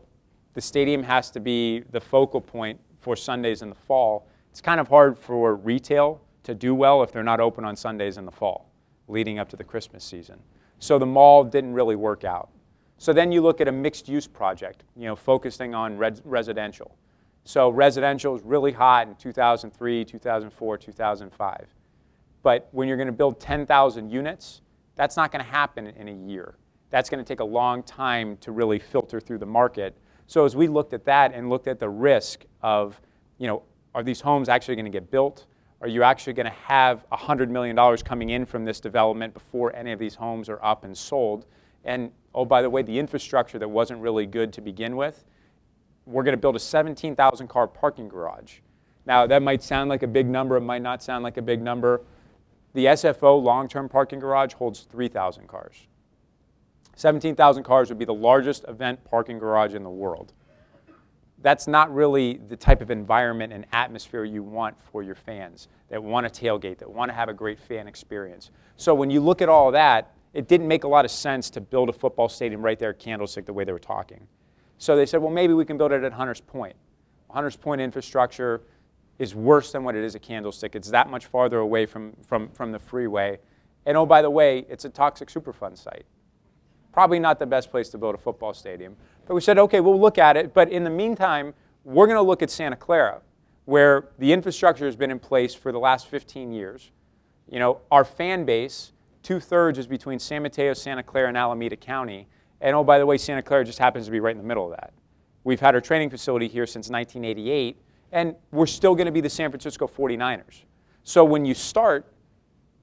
[0.53, 4.25] the stadium has to be the focal point for Sundays in the fall.
[4.51, 8.17] It's kind of hard for retail to do well if they're not open on Sundays
[8.17, 8.71] in the fall,
[9.07, 10.39] leading up to the Christmas season.
[10.79, 12.49] So the mall didn't really work out.
[12.97, 16.95] So then you look at a mixed use project, you know, focusing on res- residential.
[17.43, 21.67] So residential is really hot in 2003, 2004, 2005.
[22.43, 24.61] But when you're going to build 10,000 units,
[24.95, 26.55] that's not going to happen in a year.
[26.89, 29.97] That's going to take a long time to really filter through the market.
[30.27, 32.99] So as we looked at that and looked at the risk of,
[33.37, 33.63] you know,
[33.95, 35.45] are these homes actually going to get built?
[35.81, 39.91] Are you actually going to have $100 million coming in from this development before any
[39.91, 41.45] of these homes are up and sold?
[41.83, 45.25] And oh, by the way, the infrastructure that wasn't really good to begin with
[46.05, 48.59] we're going to build a 17,000 car parking garage.
[49.05, 51.61] Now, that might sound like a big number, it might not sound like a big
[51.61, 52.01] number.
[52.73, 55.87] The SFO long term parking garage holds 3,000 cars.
[56.95, 60.33] 17,000 cars would be the largest event parking garage in the world.
[61.41, 66.01] That's not really the type of environment and atmosphere you want for your fans that
[66.01, 68.51] want to tailgate, that want to have a great fan experience.
[68.77, 71.61] So when you look at all that, it didn't make a lot of sense to
[71.61, 74.27] build a football stadium right there at Candlestick the way they were talking.
[74.77, 76.75] So they said, well, maybe we can build it at Hunters Point.
[77.29, 78.61] Hunters Point infrastructure
[79.19, 80.75] is worse than what it is at Candlestick.
[80.75, 83.39] It's that much farther away from, from, from the freeway.
[83.85, 86.05] And oh, by the way, it's a toxic Superfund site.
[86.91, 88.95] Probably not the best place to build a football stadium.
[89.25, 90.53] But we said, okay, we'll look at it.
[90.53, 91.53] But in the meantime,
[91.83, 93.21] we're going to look at Santa Clara,
[93.65, 96.91] where the infrastructure has been in place for the last 15 years.
[97.49, 101.75] You know, our fan base, two thirds is between San Mateo, Santa Clara, and Alameda
[101.75, 102.27] County.
[102.59, 104.65] And oh, by the way, Santa Clara just happens to be right in the middle
[104.65, 104.93] of that.
[105.43, 107.77] We've had our training facility here since 1988,
[108.11, 110.63] and we're still going to be the San Francisco 49ers.
[111.03, 112.05] So when you start,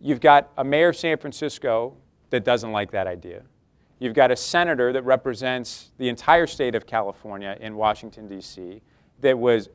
[0.01, 1.97] you've got a mayor of San Francisco
[2.31, 3.43] that doesn't like that idea.
[3.99, 8.81] You've got a senator that represents the entire state of California in Washington, D.C.,
[9.21, 9.69] that was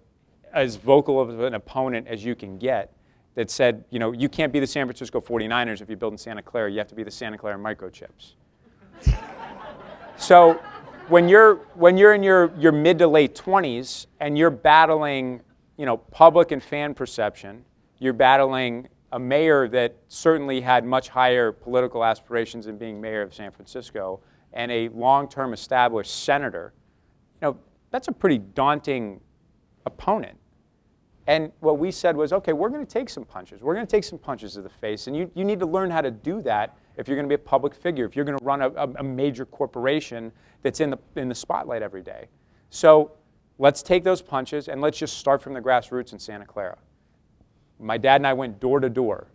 [0.53, 2.93] as vocal of an opponent as you can get,
[3.35, 6.17] that said, you know, you can't be the San Francisco 49ers if you build in
[6.17, 8.33] Santa Clara, you have to be the Santa Clara microchips.
[10.17, 10.61] so
[11.09, 15.41] when you're, when you're in your, your mid to late 20s and you're battling,
[15.77, 17.65] you know, public and fan perception,
[17.99, 23.31] you're battling a mayor that certainly had much higher political aspirations than being mayor of
[23.33, 24.19] San Francisco,
[24.53, 26.73] and a long-term established senator,
[27.39, 27.57] you know,
[27.91, 29.21] that's a pretty daunting
[29.85, 30.35] opponent.
[31.27, 33.61] And what we said was, okay, we're going to take some punches.
[33.61, 35.91] We're going to take some punches to the face, and you, you need to learn
[35.91, 38.37] how to do that if you're going to be a public figure, if you're going
[38.37, 40.31] to run a, a major corporation
[40.63, 42.29] that's in the, in the spotlight every day.
[42.71, 43.11] So
[43.59, 46.79] let's take those punches and let's just start from the grassroots in Santa Clara
[47.83, 49.27] my dad and I went door to door.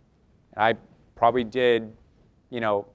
[0.57, 0.75] I
[1.15, 1.93] probably did,
[2.49, 2.87] you know,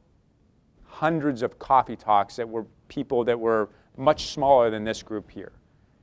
[0.84, 5.52] hundreds of coffee talks that were people that were much smaller than this group here,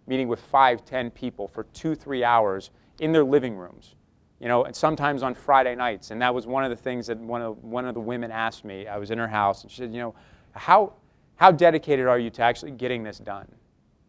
[0.08, 3.96] meeting with five, ten people for two, three hours in their living rooms,
[4.40, 6.12] you know, and sometimes on Friday nights.
[6.12, 8.66] And that was one of the things that one of, one of the women asked
[8.66, 8.88] me.
[8.88, 10.16] I was in her house, and she said, you know,
[10.54, 10.94] how,
[11.36, 13.48] how dedicated are you to actually getting this done?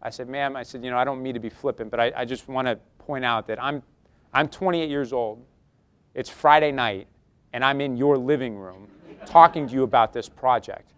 [0.00, 2.12] I said, ma'am, I said, you know, I don't mean to be flippant, but I,
[2.16, 3.83] I just want to point out that I'm
[4.32, 5.44] I'm 28 years old.
[6.14, 7.06] It's Friday night,
[7.52, 8.88] and I'm in your living room
[9.26, 10.92] talking to you about this project.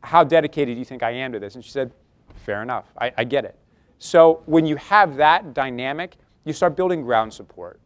[0.00, 1.54] How dedicated do you think I am to this?
[1.54, 1.92] And she said,
[2.34, 2.86] Fair enough.
[2.98, 3.58] I, I get it.
[3.98, 7.80] So when you have that dynamic, you start building ground support.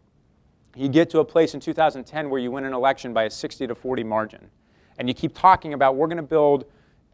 [0.77, 3.67] You get to a place in 2010 where you win an election by a 60
[3.67, 4.51] to 40 margin.
[4.99, 6.65] And you keep talking about we're going to build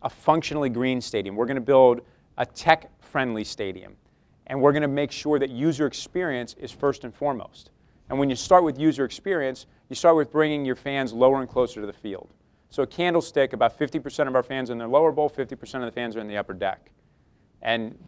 [0.03, 1.37] a functionally green stadium.
[1.37, 2.01] We're going to build
[2.39, 3.97] a tech friendly stadium
[4.47, 7.71] and we're going to make sure that user experience is first and foremost.
[8.09, 11.49] And when you start with user experience, you start with bringing your fans lower and
[11.49, 12.33] closer to the field.
[12.71, 15.83] So a Candlestick, about 50% of our fans are in the lower bowl, 50% of
[15.83, 16.91] the fans are in the upper deck.
[17.63, 17.99] And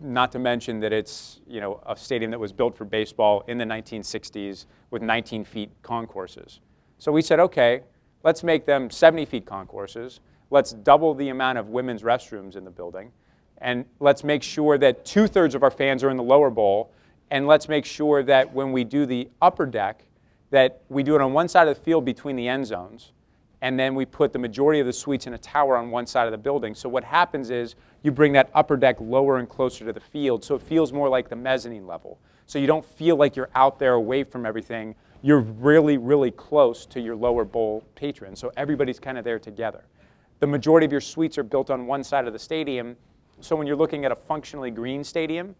[0.00, 3.58] not to mention that it's you know, a stadium that was built for baseball in
[3.58, 6.60] the 1960s with 19 feet concourses.
[6.98, 7.82] So we said, okay,
[8.22, 10.20] let's make them 70 feet concourses.
[10.50, 13.12] Let's double the amount of women's restrooms in the building.
[13.58, 16.92] And let's make sure that two thirds of our fans are in the lower bowl.
[17.30, 20.04] And let's make sure that when we do the upper deck,
[20.50, 23.12] that we do it on one side of the field between the end zones.
[23.62, 26.26] And then we put the majority of the suites in a tower on one side
[26.26, 26.74] of the building.
[26.74, 30.44] So what happens is you bring that upper deck lower and closer to the field.
[30.44, 32.18] So it feels more like the mezzanine level.
[32.46, 34.94] So you don't feel like you're out there away from everything.
[35.22, 38.38] You're really, really close to your lower bowl patrons.
[38.38, 39.84] So everybody's kind of there together.
[40.38, 42.96] The majority of your suites are built on one side of the stadium
[43.40, 45.54] so when you're looking at a functionally green stadium,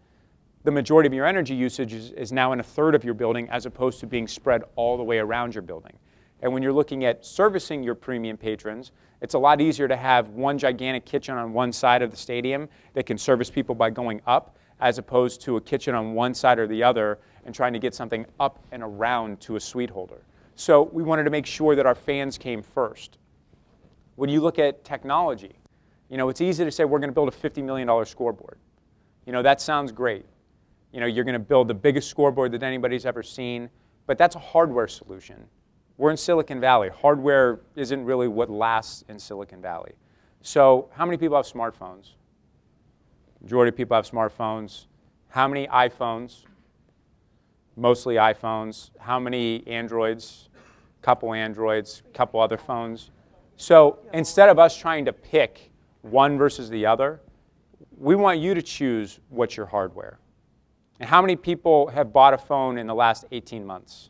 [0.63, 3.49] the majority of your energy usage is, is, now in a third of your building
[3.49, 5.97] as opposed to being spread all the way around your building.
[6.41, 10.29] And when you're looking at servicing your premium patrons, it's a lot easier to have
[10.29, 14.21] one gigantic kitchen on one side of the stadium that can service people by going
[14.27, 17.79] up as opposed to a kitchen on one side or the other and trying to
[17.79, 20.21] get something up and around to a suite holder.
[20.55, 23.17] So we wanted to make sure that our fans came first.
[24.15, 25.55] When you look at technology,
[26.09, 28.57] you know, it's easy to say we're going to build a $50 million scoreboard.
[29.25, 30.25] You know, that sounds great.
[30.93, 33.69] You know, you're going to build the biggest scoreboard that anybody's ever seen,
[34.05, 35.45] but that's a hardware solution.
[35.97, 36.89] We're in Silicon Valley.
[36.89, 39.93] Hardware isn't really what lasts in Silicon Valley.
[40.41, 42.11] So, how many people have smartphones?
[43.41, 44.85] Majority of people have smartphones.
[45.29, 46.43] How many iPhones?
[47.75, 48.91] Mostly iPhones.
[48.99, 50.49] How many Androids?
[51.01, 53.11] Couple Androids, couple other phones.
[53.55, 55.71] So, instead of us trying to pick
[56.11, 57.21] one versus the other,
[57.97, 60.19] we want you to choose what's your hardware.
[60.99, 64.09] And how many people have bought a phone in the last 18 months?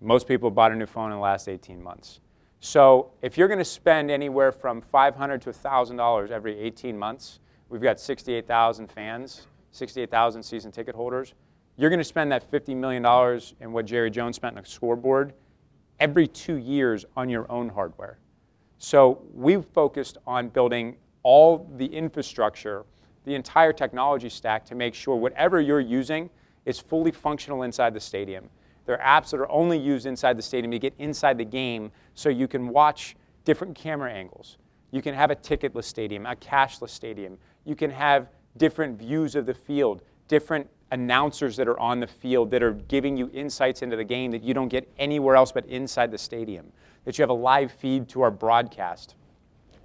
[0.00, 2.20] Most people have bought a new phone in the last 18 months.
[2.60, 7.82] So if you're going to spend anywhere from 500 to $1,000 every 18 months, we've
[7.82, 11.34] got 68,000 fans, 68,000 season ticket holders.
[11.76, 13.04] You're going to spend that $50 million
[13.60, 15.34] in what Jerry Jones spent on a scoreboard
[16.00, 18.18] every two years on your own hardware.
[18.84, 22.84] So we've focused on building all the infrastructure,
[23.24, 26.28] the entire technology stack to make sure whatever you're using
[26.66, 28.50] is fully functional inside the stadium.
[28.84, 31.92] There are apps that are only used inside the stadium to get inside the game
[32.14, 33.14] so you can watch
[33.44, 34.58] different camera angles.
[34.90, 37.38] You can have a ticketless stadium, a cashless stadium.
[37.64, 42.50] You can have different views of the field, different announcers that are on the field
[42.50, 45.66] that are giving you insights into the game that you don't get anywhere else but
[45.66, 46.70] inside the stadium.
[47.04, 49.16] That you have a live feed to our broadcast,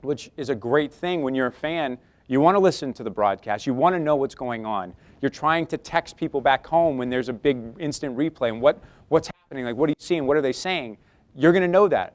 [0.01, 1.97] which is a great thing when you're a fan.
[2.27, 3.65] You want to listen to the broadcast.
[3.65, 4.93] You want to know what's going on.
[5.21, 8.83] You're trying to text people back home when there's a big instant replay and what,
[9.07, 10.97] what's happening, like what are you seeing, what are they saying?
[11.35, 12.13] You're going to know that.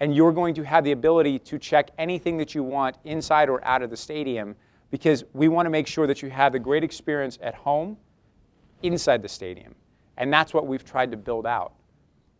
[0.00, 3.64] And you're going to have the ability to check anything that you want inside or
[3.64, 4.54] out of the stadium
[4.90, 7.96] because we want to make sure that you have the great experience at home
[8.82, 9.74] inside the stadium.
[10.16, 11.74] And that's what we've tried to build out.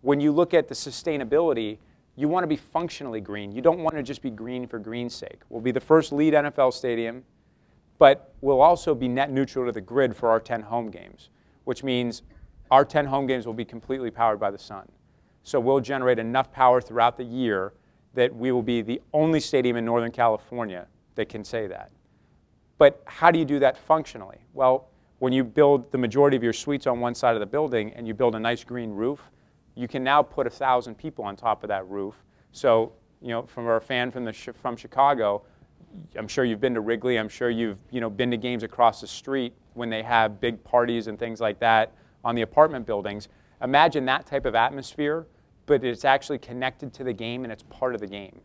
[0.00, 1.78] When you look at the sustainability,
[2.16, 3.52] you want to be functionally green.
[3.52, 5.40] You don't want to just be green for green's sake.
[5.48, 7.24] We'll be the first LEED NFL stadium,
[7.98, 11.30] but we'll also be net neutral to the grid for our 10 home games,
[11.64, 12.22] which means
[12.70, 14.88] our 10 home games will be completely powered by the sun.
[15.44, 17.72] So we'll generate enough power throughout the year
[18.14, 21.90] that we will be the only stadium in Northern California that can say that.
[22.78, 24.38] But how do you do that functionally?
[24.54, 24.88] Well,
[25.18, 28.06] when you build the majority of your suites on one side of the building and
[28.06, 29.20] you build a nice green roof,
[29.74, 32.14] you can now put a thousand people on top of that roof.
[32.52, 35.42] So, you know, from our fan from the from Chicago,
[36.16, 37.18] I'm sure you've been to Wrigley.
[37.18, 40.62] I'm sure you've you know been to games across the street when they have big
[40.64, 41.92] parties and things like that
[42.24, 43.28] on the apartment buildings.
[43.62, 45.26] Imagine that type of atmosphere,
[45.66, 48.40] but it's actually connected to the game and it's part of the game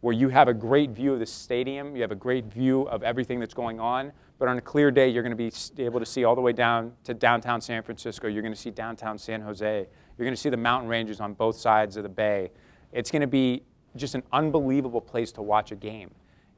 [0.00, 3.02] where you have a great view of the stadium, you have a great view of
[3.02, 6.06] everything that's going on, but on a clear day, you're going to be able to
[6.06, 8.26] see all the way down to downtown San Francisco.
[8.26, 9.86] You're going to see downtown San Jose.
[10.16, 12.50] You're going to see the mountain ranges on both sides of the bay.
[12.92, 13.62] It's going to be
[13.96, 16.10] just an unbelievable place to watch a game.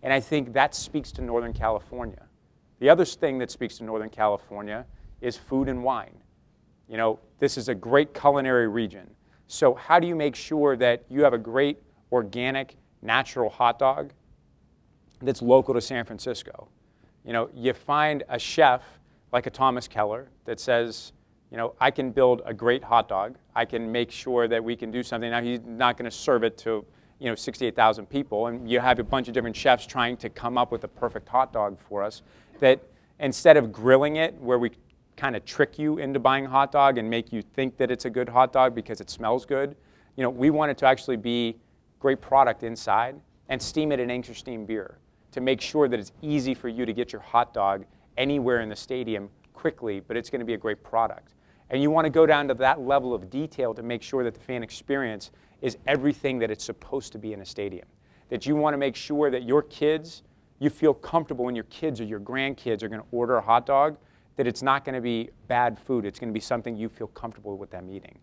[0.04, 2.22] And I think that speaks to Northern California.
[2.78, 4.86] The other thing that speaks to Northern California
[5.20, 6.16] is food and wine.
[6.88, 9.08] You know, this is a great culinary region.
[9.46, 11.78] So, how do you make sure that you have a great
[12.10, 14.12] organic, natural hot dog
[15.20, 16.68] that's local to San Francisco.
[17.24, 18.82] You know, you find a chef
[19.32, 21.12] like a Thomas Keller that says,
[21.50, 23.36] you know, I can build a great hot dog.
[23.54, 25.30] I can make sure that we can do something.
[25.30, 26.84] Now he's not going to serve it to,
[27.18, 30.56] you know, 68,000 people, and you have a bunch of different chefs trying to come
[30.56, 32.22] up with a perfect hot dog for us.
[32.60, 32.80] That
[33.20, 34.70] instead of grilling it, where we
[35.16, 38.06] kind of trick you into buying a hot dog and make you think that it's
[38.06, 39.76] a good hot dog because it smells good,
[40.16, 41.56] you know, we want it to actually be
[42.02, 43.14] great product inside,
[43.48, 44.98] and steam it in Anchor Steam beer
[45.30, 47.84] to make sure that it's easy for you to get your hot dog
[48.18, 51.34] anywhere in the stadium quickly, but it's going to be a great product.
[51.70, 54.34] And you want to go down to that level of detail to make sure that
[54.34, 55.30] the fan experience
[55.62, 57.86] is everything that it's supposed to be in a stadium.
[58.30, 60.24] That you want to make sure that your kids,
[60.58, 63.64] you feel comfortable when your kids or your grandkids are going to order a hot
[63.64, 63.96] dog,
[64.36, 66.04] that it's not going to be bad food.
[66.04, 68.18] It's going to be something you feel comfortable with them eating.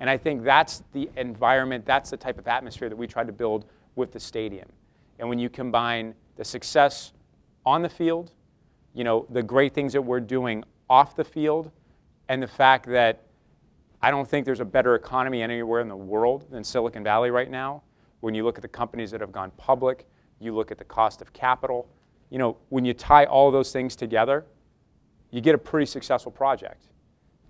[0.00, 3.32] And I think that's the environment, that's the type of atmosphere that we try to
[3.32, 4.68] build with the stadium.
[5.18, 7.12] And when you combine the success
[7.64, 8.32] on the field,
[8.94, 11.70] you know, the great things that we're doing off the field,
[12.28, 13.22] and the fact that
[14.00, 17.50] I don't think there's a better economy anywhere in the world than Silicon Valley right
[17.50, 17.82] now.
[18.20, 20.06] When you look at the companies that have gone public,
[20.38, 21.88] you look at the cost of capital,
[22.30, 24.46] you know, when you tie all those things together,
[25.30, 26.86] you get a pretty successful project.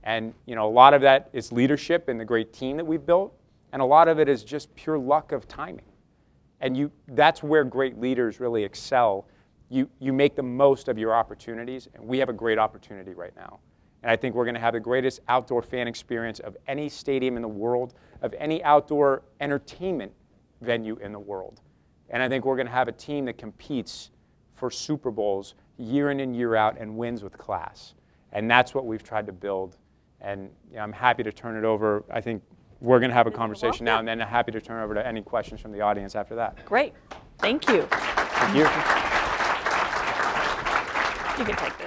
[0.02, 3.04] And you know, a lot of that is leadership and the great team that we've
[3.04, 3.34] built,
[3.72, 5.84] and a lot of it is just pure luck of timing.
[6.60, 9.26] And you, that's where great leaders really excel.
[9.68, 13.34] You, you make the most of your opportunities, and we have a great opportunity right
[13.36, 13.60] now.
[14.02, 17.36] And I think we're going to have the greatest outdoor fan experience of any stadium
[17.36, 20.12] in the world, of any outdoor entertainment
[20.60, 21.60] venue in the world.
[22.08, 24.10] And I think we're going to have a team that competes
[24.54, 27.94] for Super Bowls year in and year out and wins with class.
[28.32, 29.76] And that's what we've tried to build
[30.20, 32.04] and you know, I'm happy to turn it over.
[32.10, 32.42] I think
[32.80, 35.06] we're going to have a conversation now, and then I'm happy to turn over to
[35.06, 36.64] any questions from the audience after that.
[36.64, 36.94] Great.
[37.38, 37.82] Thank you.
[37.90, 38.64] Thank you.
[41.38, 41.79] You can take